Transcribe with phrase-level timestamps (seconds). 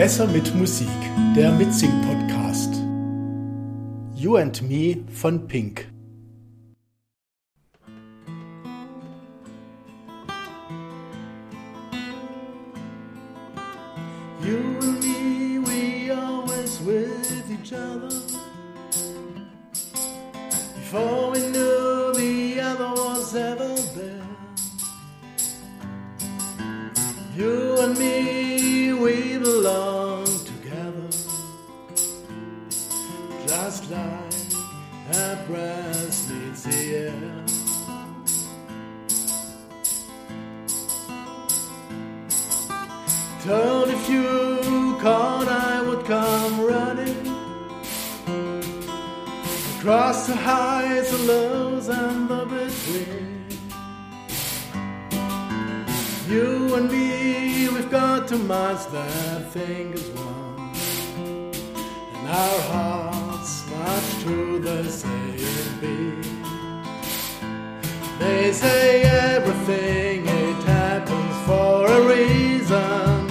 [0.00, 0.88] Besser mit Musik,
[1.36, 2.74] der Mitsing-Podcast.
[4.14, 5.88] You and Me von Pink.
[14.42, 18.08] You and me, we always with each other.
[20.76, 24.24] Before we knew the other was ever there.
[27.36, 27.69] You
[33.90, 34.32] like
[35.12, 35.36] a
[36.64, 37.44] the air.
[43.44, 47.26] Told if you called, I would come running
[49.78, 53.44] across the highs and lows and the between.
[56.28, 60.72] You and me, we've got two minds that think as one,
[62.14, 62.99] and our hearts
[64.20, 66.26] to the same beat.
[68.18, 73.30] They say everything it happens for a reason.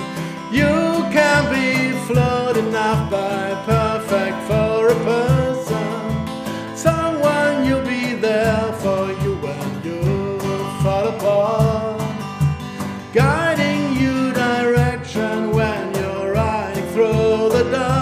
[0.51, 6.75] You can be flawed enough by perfect for a person.
[6.75, 10.39] Someone you'll be there for you when you
[10.81, 12.01] fall apart.
[13.13, 17.98] Guiding you direction when you're riding through the dark.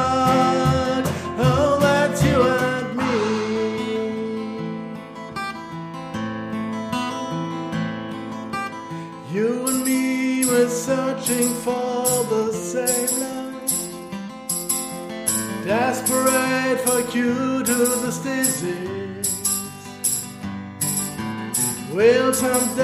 [10.57, 13.73] Were searching for the same light.
[15.65, 19.29] Desperate for cure to this disease.
[21.93, 22.75] Will some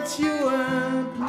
[0.00, 1.19] That's you and